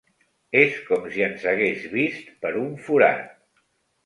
[0.61, 3.23] És com si ens hagués vist per un forat.